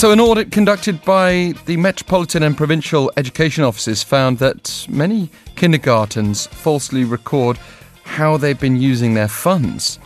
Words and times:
So, 0.00 0.12
an 0.12 0.18
audit 0.18 0.50
conducted 0.50 1.04
by 1.04 1.52
the 1.66 1.76
Metropolitan 1.76 2.42
and 2.42 2.56
Provincial 2.56 3.12
Education 3.18 3.64
Offices 3.64 4.02
found 4.02 4.38
that 4.38 4.86
many 4.88 5.28
kindergartens 5.56 6.46
falsely 6.46 7.04
record 7.04 7.58
how 8.04 8.38
they've 8.38 8.58
been 8.58 8.80
using 8.80 9.12
their 9.12 9.28
funds. 9.28 9.98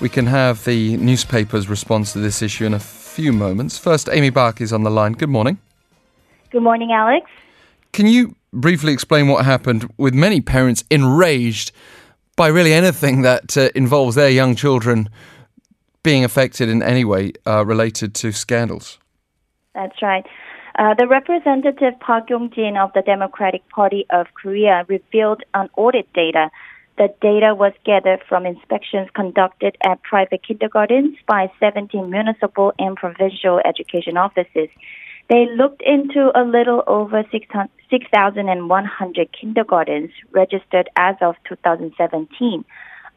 We 0.00 0.08
can 0.08 0.24
have 0.24 0.64
the 0.64 0.96
newspaper's 0.96 1.68
response 1.68 2.14
to 2.14 2.18
this 2.20 2.40
issue 2.40 2.64
in 2.64 2.72
a 2.72 2.78
few 2.78 3.30
moments. 3.30 3.76
First, 3.76 4.08
Amy 4.10 4.30
Bark 4.30 4.62
is 4.62 4.72
on 4.72 4.84
the 4.84 4.90
line. 4.90 5.12
Good 5.12 5.28
morning. 5.28 5.58
Good 6.48 6.62
morning, 6.62 6.92
Alex. 6.92 7.30
Can 7.92 8.06
you 8.06 8.34
briefly 8.54 8.94
explain 8.94 9.28
what 9.28 9.44
happened 9.44 9.92
with 9.98 10.14
many 10.14 10.40
parents 10.40 10.82
enraged 10.90 11.72
by 12.36 12.46
really 12.46 12.72
anything 12.72 13.20
that 13.20 13.54
uh, 13.58 13.68
involves 13.74 14.16
their 14.16 14.30
young 14.30 14.56
children 14.56 15.10
being 16.02 16.24
affected 16.24 16.70
in 16.70 16.82
any 16.82 17.04
way 17.04 17.34
uh, 17.46 17.66
related 17.66 18.14
to 18.14 18.32
scandals? 18.32 18.96
That's 19.74 20.02
right. 20.02 20.26
Uh, 20.78 20.94
the 20.98 21.06
representative 21.06 21.98
Park 22.00 22.30
Yong-jin 22.30 22.76
of 22.76 22.92
the 22.94 23.02
Democratic 23.02 23.66
Party 23.68 24.06
of 24.10 24.26
Korea 24.34 24.84
revealed 24.88 25.42
on 25.54 25.68
audit 25.76 26.12
data. 26.12 26.50
The 26.98 27.08
data 27.20 27.54
was 27.54 27.72
gathered 27.84 28.20
from 28.28 28.44
inspections 28.44 29.08
conducted 29.14 29.76
at 29.84 30.02
private 30.02 30.42
kindergartens 30.46 31.16
by 31.26 31.50
17 31.58 32.10
municipal 32.10 32.72
and 32.78 32.96
provincial 32.96 33.60
education 33.64 34.16
offices. 34.16 34.68
They 35.30 35.46
looked 35.56 35.82
into 35.82 36.30
a 36.34 36.44
little 36.44 36.82
over 36.86 37.24
6,100 37.30 39.28
kindergartens 39.32 40.10
registered 40.32 40.90
as 40.96 41.16
of 41.22 41.36
2017. 41.48 42.64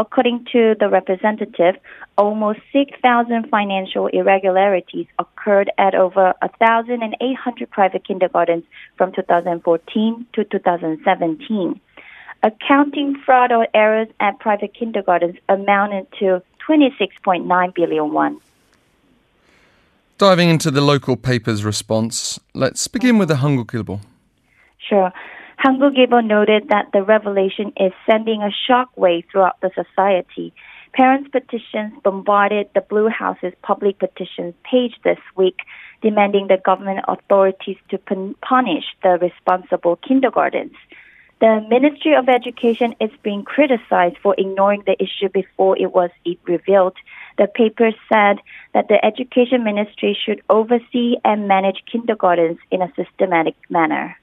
According 0.00 0.46
to 0.52 0.74
the 0.80 0.88
representative, 0.88 1.76
almost 2.16 2.60
6,000 2.72 3.50
financial 3.50 4.06
irregularities 4.06 5.06
occurred 5.18 5.70
at 5.76 5.94
over 5.94 6.32
1,800 6.40 7.70
private 7.70 8.02
kindergartens 8.02 8.64
from 8.96 9.12
2014 9.12 10.26
to 10.32 10.44
2017. 10.44 11.80
Accounting 12.42 13.14
fraud 13.26 13.52
or 13.52 13.68
errors 13.74 14.08
at 14.20 14.38
private 14.40 14.72
kindergartens 14.72 15.36
amounted 15.50 16.06
to 16.18 16.42
26.9 16.66 17.74
billion 17.74 18.10
won. 18.10 18.40
Diving 20.16 20.48
into 20.48 20.70
the 20.70 20.80
local 20.80 21.18
paper's 21.18 21.62
response, 21.62 22.40
let's 22.54 22.88
begin 22.88 23.18
with 23.18 23.28
the 23.28 23.36
Hankuk 23.36 24.00
Sure. 24.78 25.12
Hankuk 25.62 25.92
noted 26.24 26.70
that 26.70 26.90
the 26.94 27.02
revelation 27.02 27.74
is 27.76 27.92
sending 28.06 28.42
a 28.42 28.48
shockwave 28.66 29.26
throughout 29.30 29.60
the 29.60 29.70
society. 29.74 30.54
Parents' 30.94 31.28
petitions 31.28 31.92
bombarded 32.02 32.70
the 32.74 32.80
Blue 32.80 33.10
House's 33.10 33.52
public 33.60 33.98
petitions 33.98 34.54
page 34.64 34.94
this 35.04 35.18
week, 35.36 35.58
demanding 36.00 36.46
the 36.46 36.56
government 36.56 37.00
authorities 37.06 37.76
to 37.90 37.98
punish 37.98 38.84
the 39.02 39.18
responsible 39.20 39.96
kindergartens. 39.96 40.72
The 41.42 41.62
Ministry 41.68 42.14
of 42.14 42.30
Education 42.30 42.94
is 42.98 43.10
being 43.22 43.44
criticized 43.44 44.16
for 44.22 44.34
ignoring 44.38 44.84
the 44.86 44.96
issue 44.98 45.28
before 45.28 45.76
it 45.76 45.92
was 45.92 46.08
revealed. 46.46 46.96
The 47.36 47.48
paper 47.48 47.90
said 48.08 48.38
that 48.72 48.88
the 48.88 49.04
Education 49.04 49.62
Ministry 49.62 50.16
should 50.24 50.40
oversee 50.48 51.16
and 51.22 51.48
manage 51.48 51.82
kindergartens 51.84 52.58
in 52.70 52.80
a 52.80 52.90
systematic 52.96 53.56
manner. 53.68 54.16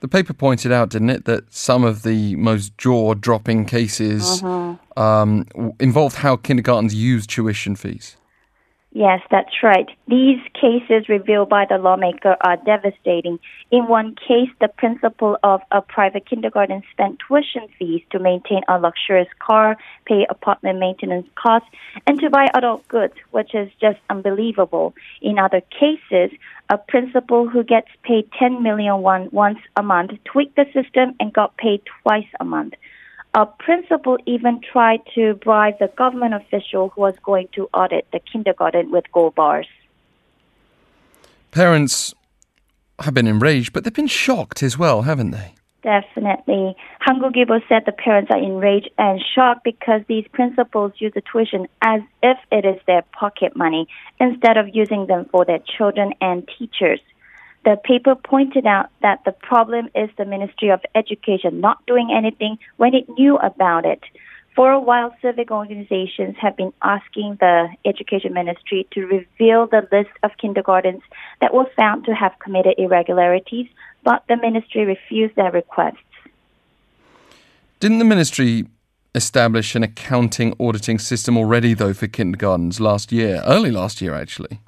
The 0.00 0.08
paper 0.08 0.34
pointed 0.34 0.72
out, 0.72 0.90
didn't 0.90 1.10
it, 1.10 1.24
that 1.24 1.52
some 1.52 1.82
of 1.82 2.02
the 2.02 2.36
most 2.36 2.76
jaw 2.78 3.14
dropping 3.14 3.64
cases 3.64 4.42
uh-huh. 4.42 4.76
um, 5.02 5.46
involved 5.80 6.16
how 6.16 6.36
kindergartens 6.36 6.94
use 6.94 7.26
tuition 7.26 7.76
fees. 7.76 8.16
Yes, 8.96 9.20
that's 9.30 9.62
right. 9.62 9.90
These 10.08 10.40
cases 10.54 11.10
revealed 11.10 11.50
by 11.50 11.66
the 11.68 11.76
lawmaker 11.76 12.34
are 12.40 12.56
devastating. 12.56 13.38
In 13.70 13.88
one 13.88 14.14
case, 14.14 14.48
the 14.58 14.68
principal 14.68 15.36
of 15.42 15.60
a 15.70 15.82
private 15.82 16.24
kindergarten 16.26 16.82
spent 16.92 17.18
tuition 17.18 17.68
fees 17.78 18.00
to 18.12 18.18
maintain 18.18 18.62
a 18.68 18.78
luxurious 18.78 19.28
car, 19.38 19.76
pay 20.06 20.26
apartment 20.30 20.78
maintenance 20.78 21.28
costs, 21.34 21.68
and 22.06 22.18
to 22.20 22.30
buy 22.30 22.46
adult 22.54 22.88
goods, 22.88 23.12
which 23.32 23.54
is 23.54 23.68
just 23.82 23.98
unbelievable. 24.08 24.94
In 25.20 25.38
other 25.38 25.60
cases, 25.78 26.30
a 26.70 26.78
principal 26.78 27.50
who 27.50 27.64
gets 27.64 27.88
paid 28.02 28.30
10 28.38 28.62
million 28.62 29.02
won 29.02 29.28
once 29.30 29.58
a 29.76 29.82
month 29.82 30.12
tweaked 30.24 30.56
the 30.56 30.64
system 30.72 31.14
and 31.20 31.34
got 31.34 31.54
paid 31.58 31.82
twice 32.02 32.32
a 32.40 32.46
month. 32.46 32.72
A 33.34 33.46
principal 33.46 34.16
even 34.26 34.60
tried 34.60 35.00
to 35.14 35.34
bribe 35.34 35.78
the 35.78 35.88
government 35.88 36.34
official 36.34 36.88
who 36.90 37.02
was 37.02 37.14
going 37.22 37.48
to 37.54 37.68
audit 37.74 38.06
the 38.12 38.20
kindergarten 38.20 38.90
with 38.90 39.04
gold 39.12 39.34
bars. 39.34 39.66
Parents 41.50 42.14
have 43.00 43.14
been 43.14 43.26
enraged, 43.26 43.72
but 43.72 43.84
they've 43.84 43.92
been 43.92 44.06
shocked 44.06 44.62
as 44.62 44.78
well, 44.78 45.02
haven't 45.02 45.32
they? 45.32 45.54
Definitely. 45.82 46.74
Hankuk 46.98 47.34
said 47.68 47.84
the 47.86 47.92
parents 47.92 48.30
are 48.32 48.42
enraged 48.42 48.90
and 48.98 49.22
shocked 49.34 49.62
because 49.62 50.00
these 50.08 50.26
principals 50.32 50.92
use 50.96 51.12
the 51.14 51.20
tuition 51.20 51.68
as 51.80 52.00
if 52.22 52.38
it 52.50 52.64
is 52.64 52.80
their 52.86 53.02
pocket 53.12 53.54
money 53.54 53.86
instead 54.18 54.56
of 54.56 54.74
using 54.74 55.06
them 55.06 55.26
for 55.30 55.44
their 55.44 55.60
children 55.76 56.12
and 56.20 56.48
teachers. 56.58 57.00
The 57.66 57.76
paper 57.82 58.14
pointed 58.14 58.64
out 58.64 58.90
that 59.02 59.24
the 59.24 59.32
problem 59.32 59.88
is 59.92 60.08
the 60.16 60.24
Ministry 60.24 60.68
of 60.68 60.80
Education 60.94 61.60
not 61.60 61.84
doing 61.84 62.10
anything 62.16 62.58
when 62.76 62.94
it 62.94 63.08
knew 63.18 63.38
about 63.38 63.84
it. 63.84 64.00
For 64.54 64.70
a 64.70 64.78
while, 64.78 65.12
civic 65.20 65.50
organizations 65.50 66.36
have 66.40 66.56
been 66.56 66.72
asking 66.80 67.38
the 67.40 67.66
Education 67.84 68.32
Ministry 68.34 68.86
to 68.92 69.00
reveal 69.06 69.66
the 69.66 69.86
list 69.90 70.12
of 70.22 70.30
kindergartens 70.40 71.02
that 71.40 71.52
were 71.52 71.68
found 71.76 72.04
to 72.04 72.14
have 72.14 72.38
committed 72.38 72.76
irregularities, 72.78 73.66
but 74.04 74.22
the 74.28 74.36
ministry 74.36 74.84
refused 74.84 75.34
their 75.34 75.50
requests. 75.50 75.96
Didn't 77.80 77.98
the 77.98 78.04
ministry 78.04 78.66
establish 79.12 79.74
an 79.74 79.82
accounting 79.82 80.54
auditing 80.60 81.00
system 81.00 81.36
already, 81.36 81.74
though, 81.74 81.94
for 81.94 82.06
kindergartens 82.06 82.78
last 82.78 83.10
year? 83.10 83.42
Early 83.44 83.72
last 83.72 84.00
year, 84.00 84.14
actually. 84.14 84.60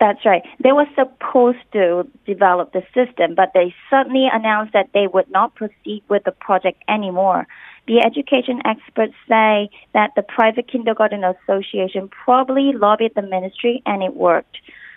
That's 0.00 0.24
right. 0.24 0.42
They 0.64 0.72
were 0.72 0.86
supposed 0.94 1.58
to 1.74 2.08
develop 2.24 2.72
the 2.72 2.82
system, 2.94 3.34
but 3.34 3.50
they 3.52 3.74
suddenly 3.90 4.28
announced 4.32 4.72
that 4.72 4.88
they 4.94 5.06
would 5.06 5.30
not 5.30 5.54
proceed 5.54 6.02
with 6.08 6.24
the 6.24 6.32
project 6.32 6.82
anymore. 6.88 7.46
The 7.86 8.00
education 8.00 8.62
experts 8.64 9.12
say 9.28 9.68
that 9.92 10.12
the 10.16 10.22
private 10.22 10.68
kindergarten 10.72 11.22
association 11.22 12.08
probably 12.08 12.72
lobbied 12.72 13.12
the 13.14 13.22
ministry 13.22 13.82
and 13.84 14.02
it 14.02 14.16
worked. 14.16 14.56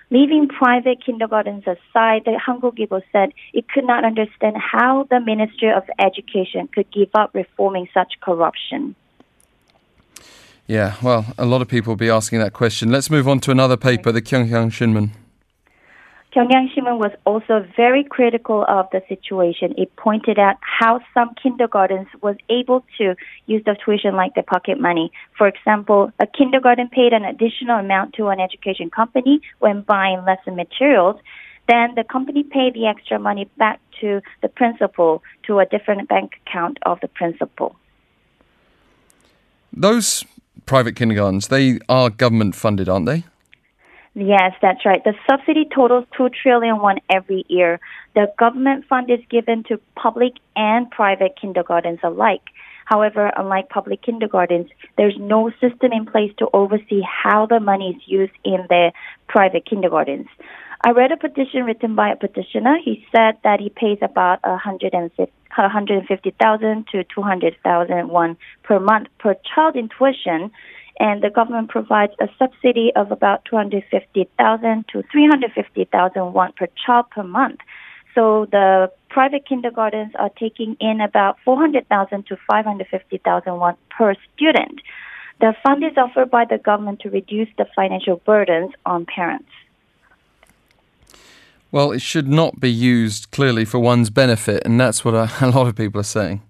Leaving 0.09 0.47
private 0.47 1.03
kindergartens 1.03 1.63
aside, 1.63 2.21
the 2.23 2.39
Hankuk 2.45 2.77
said 3.11 3.33
it 3.53 3.67
could 3.67 3.85
not 3.85 4.05
understand 4.05 4.55
how 4.55 5.05
the 5.09 5.19
Ministry 5.19 5.71
of 5.71 5.83
Education 5.99 6.69
could 6.73 6.89
give 6.91 7.09
up 7.13 7.31
reforming 7.33 7.89
such 7.93 8.13
corruption. 8.21 8.95
Yeah, 10.67 10.95
well, 11.03 11.25
a 11.37 11.45
lot 11.45 11.61
of 11.61 11.67
people 11.67 11.91
will 11.91 11.97
be 11.97 12.09
asking 12.09 12.39
that 12.39 12.53
question. 12.53 12.89
Let's 12.89 13.09
move 13.09 13.27
on 13.27 13.39
to 13.41 13.51
another 13.51 13.75
paper, 13.75 14.11
the 14.11 14.21
Kyunghyang 14.21 14.71
Shinmun. 14.71 15.09
Kyunghyang 16.33 16.73
Shinmun 16.73 16.97
was 16.97 17.11
also 17.25 17.63
very 17.75 18.03
critical 18.03 18.65
of 18.67 18.87
the 18.91 19.03
situation. 19.07 19.75
It 19.77 19.95
pointed 19.97 20.39
out 20.39 20.55
how 20.61 21.01
some 21.13 21.35
kindergartens 21.35 22.07
was 22.21 22.37
able 22.49 22.83
to 22.97 23.15
use 23.45 23.61
the 23.65 23.75
tuition 23.85 24.15
like 24.15 24.33
their 24.33 24.43
pocket 24.43 24.79
money. 24.79 25.11
For 25.37 25.47
example, 25.47 26.11
a 26.19 26.25
kindergarten 26.25 26.87
paid 26.87 27.13
an 27.13 27.23
additional 27.23 27.77
amount 27.77 28.13
to 28.15 28.29
an 28.29 28.39
education 28.39 28.89
company 28.89 29.41
when 29.59 29.81
buying 29.81 30.25
lesson 30.25 30.55
materials. 30.55 31.17
Then 31.67 31.93
the 31.95 32.03
company 32.03 32.43
paid 32.43 32.73
the 32.73 32.87
extra 32.87 33.19
money 33.19 33.47
back 33.57 33.79
to 34.01 34.21
the 34.41 34.49
principal 34.49 35.21
to 35.43 35.59
a 35.59 35.65
different 35.65 36.09
bank 36.09 36.31
account 36.47 36.79
of 36.83 36.99
the 37.01 37.09
principal. 37.09 37.75
Those 39.71 40.23
private 40.65 40.95
kindergartens, 40.95 41.47
they 41.47 41.79
are 41.89 42.09
government 42.09 42.55
funded, 42.55 42.89
aren't 42.89 43.05
they? 43.05 43.23
Yes, 44.15 44.53
that's 44.61 44.85
right. 44.85 45.03
The 45.03 45.15
subsidy 45.29 45.67
totals 45.73 46.05
two 46.15 46.29
trillion 46.29 46.79
won 46.79 46.99
every 47.09 47.45
year. 47.47 47.79
The 48.13 48.31
government 48.37 48.85
fund 48.87 49.09
is 49.09 49.19
given 49.29 49.63
to 49.69 49.79
public 49.95 50.33
and 50.55 50.89
private 50.91 51.35
kindergartens 51.39 51.99
alike. 52.03 52.43
However, 52.85 53.31
unlike 53.35 53.69
public 53.69 54.03
kindergartens, 54.03 54.69
there's 54.97 55.15
no 55.17 55.49
system 55.61 55.91
in 55.91 56.05
place 56.05 56.31
to 56.37 56.49
oversee 56.53 57.01
how 57.01 57.47
the 57.47 57.59
money 57.59 57.95
is 57.95 58.03
used 58.05 58.33
in 58.43 58.65
the 58.69 58.91
private 59.27 59.65
kindergartens. 59.65 60.27
I 60.85 60.91
read 60.91 61.11
a 61.11 61.17
petition 61.17 61.63
written 61.63 61.95
by 61.95 62.11
a 62.11 62.15
petitioner. 62.15 62.77
He 62.83 63.05
said 63.11 63.37
that 63.43 63.61
he 63.61 63.69
pays 63.69 63.99
about 64.01 64.41
150,000 65.57 66.87
to 66.91 67.03
200,000 67.03 68.09
won 68.09 68.37
per 68.63 68.79
month 68.79 69.07
per 69.19 69.35
child 69.55 69.75
in 69.75 69.89
tuition, 69.89 70.51
and 70.99 71.23
the 71.23 71.29
government 71.29 71.69
provides 71.69 72.13
a 72.19 72.27
subsidy 72.37 72.91
of 72.95 73.11
about 73.11 73.45
250,000 73.45 74.85
to 74.89 75.03
350,000 75.11 76.33
won 76.33 76.51
per 76.57 76.67
child 76.85 77.09
per 77.09 77.23
month. 77.23 77.59
So 78.15 78.47
the 78.51 78.91
private 79.09 79.45
kindergartens 79.47 80.13
are 80.19 80.29
taking 80.29 80.75
in 80.79 81.01
about 81.01 81.37
400,000 81.43 82.27
to 82.27 82.37
550,000 82.47 83.57
won 83.57 83.75
per 83.89 84.15
student. 84.33 84.81
The 85.39 85.55
fund 85.63 85.83
is 85.83 85.97
offered 85.97 86.29
by 86.29 86.45
the 86.45 86.57
government 86.57 86.99
to 87.01 87.09
reduce 87.09 87.49
the 87.57 87.65
financial 87.75 88.17
burdens 88.17 88.71
on 88.85 89.05
parents. 89.05 89.49
Well, 91.73 91.91
it 91.91 92.03
should 92.03 92.27
not 92.27 92.59
be 92.59 92.71
used 92.71 93.31
clearly 93.31 93.65
for 93.65 93.79
one's 93.79 94.11
benefit, 94.11 94.61
and 94.63 94.79
that's 94.79 95.03
what 95.03 95.15
a, 95.15 95.31
a 95.41 95.49
lot 95.49 95.65
of 95.67 95.75
people 95.75 95.99
are 95.99 96.03
saying. 96.03 96.43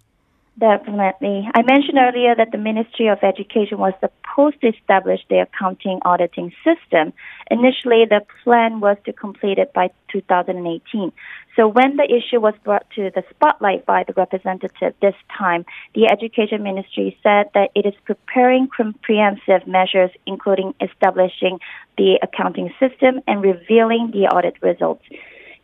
Definitely. 0.59 1.49
I 1.55 1.63
mentioned 1.63 1.97
earlier 1.97 2.35
that 2.35 2.51
the 2.51 2.59
Ministry 2.59 3.07
of 3.07 3.23
Education 3.23 3.79
was 3.79 3.93
supposed 3.99 4.61
to 4.61 4.67
establish 4.67 5.19
the 5.27 5.39
accounting 5.39 5.99
auditing 6.05 6.53
system. 6.63 7.11
Initially, 7.49 8.05
the 8.05 8.21
plan 8.43 8.79
was 8.79 8.97
to 9.05 9.13
complete 9.13 9.57
it 9.57 9.73
by 9.73 9.89
2018. 10.11 11.11
So 11.55 11.67
when 11.67 11.97
the 11.97 12.03
issue 12.03 12.39
was 12.39 12.53
brought 12.63 12.87
to 12.91 13.09
the 13.15 13.23
spotlight 13.31 13.87
by 13.87 14.03
the 14.03 14.13
representative 14.13 14.93
this 15.01 15.15
time, 15.35 15.65
the 15.95 16.05
Education 16.05 16.61
Ministry 16.61 17.17
said 17.23 17.49
that 17.55 17.71
it 17.73 17.87
is 17.87 17.95
preparing 18.05 18.67
comprehensive 18.67 19.65
measures, 19.65 20.11
including 20.27 20.75
establishing 20.79 21.59
the 21.97 22.19
accounting 22.21 22.71
system 22.79 23.21
and 23.25 23.41
revealing 23.41 24.11
the 24.13 24.27
audit 24.27 24.61
results. 24.61 25.03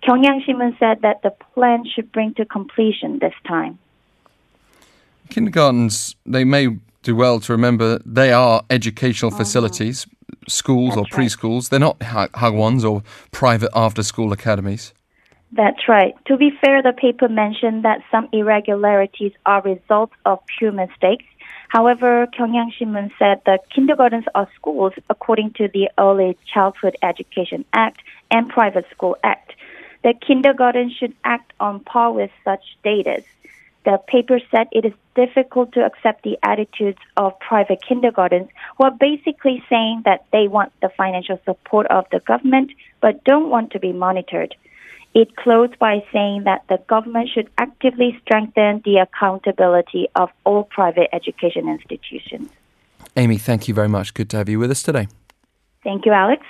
Kyunghyang 0.04 0.44
Shinmun 0.46 0.80
said 0.80 1.04
that 1.04 1.22
the 1.22 1.36
plan 1.54 1.84
should 1.86 2.12
bring 2.12 2.34
to 2.36 2.46
completion 2.46 3.20
this 3.20 3.34
time 3.48 3.78
kindergartens, 5.30 6.16
they 6.26 6.44
may 6.44 6.78
do 7.04 7.16
well 7.16 7.40
to 7.40 7.52
remember 7.52 8.00
they 8.06 8.32
are 8.32 8.64
educational 8.70 9.32
uh-huh. 9.32 9.44
facilities, 9.44 10.08
schools 10.48 10.96
That's 10.96 11.12
or 11.14 11.18
preschools. 11.18 11.64
Right. 11.64 11.70
They're 11.72 11.80
not 11.80 12.00
hagwons 12.00 12.84
or 12.84 13.04
private 13.32 13.70
after 13.76 14.04
school 14.04 14.32
academies. 14.32 14.94
That's 15.52 15.88
right. 15.88 16.14
To 16.28 16.38
be 16.38 16.52
fair, 16.64 16.84
the 16.84 16.94
paper 16.94 17.28
mentioned 17.28 17.84
that 17.84 18.02
some 18.12 18.30
irregularities 18.32 19.32
are 19.46 19.62
results 19.64 20.14
of 20.26 20.40
pure 20.58 20.72
mistakes. 20.72 21.26
However, 21.70 22.28
Kyunghyang 22.28 22.72
Shinmun 22.74 23.12
said 23.18 23.42
that 23.46 23.70
kindergartens 23.70 24.26
are 24.36 24.48
schools 24.56 24.94
according 25.10 25.54
to 25.54 25.68
the 25.68 25.90
Early 25.98 26.38
Childhood 26.52 26.96
Education 27.02 27.66
Act 27.74 28.02
and 28.30 28.50
Private 28.50 28.86
School 28.92 29.18
Act. 29.24 29.54
The 30.04 30.14
kindergarten 30.14 30.92
should 30.92 31.14
act 31.24 31.54
on 31.60 31.80
par 31.80 32.12
with 32.12 32.32
such 32.44 32.64
status 32.80 33.24
the 33.86 34.00
paper 34.08 34.40
said 34.52 34.68
it 34.72 34.86
is 34.86 34.94
difficult 35.16 35.72
to 35.74 35.86
accept 35.86 36.24
the 36.24 36.38
attitudes 36.44 37.00
of 37.18 37.40
private 37.40 37.82
kindergartens 37.82 38.50
who 38.78 38.86
are 38.86 38.92
basically 38.92 39.64
saying 39.70 40.02
that 40.06 40.26
they 40.32 40.48
want 40.48 40.72
the 40.82 40.90
financial 40.98 41.40
support 41.46 41.88
of 41.88 42.06
the 42.12 42.20
government 42.20 42.72
but 43.02 43.24
don't 43.24 43.50
want 43.50 43.72
to 43.72 43.80
be 43.80 43.94
monitored. 43.94 44.56
It 45.16 45.36
closed 45.36 45.80
by 45.80 46.04
saying 46.14 46.44
that 46.44 46.66
the 46.70 46.78
government 46.88 47.30
should 47.34 47.50
actively 47.58 48.20
strengthen 48.24 48.82
the 48.86 48.98
accountability 48.98 50.08
of 50.16 50.30
all 50.44 50.66
private 50.66 51.10
education 51.14 51.68
institutions. 51.68 52.50
Amy, 53.16 53.38
thank 53.38 53.68
you 53.68 53.74
very 53.74 53.90
much. 53.90 54.14
Good 54.14 54.30
to 54.32 54.38
have 54.38 54.50
you 54.50 54.60
with 54.60 54.70
us 54.70 54.84
today. 54.84 55.08
Thank 55.84 56.06
you, 56.06 56.12
Alex. 56.12 56.46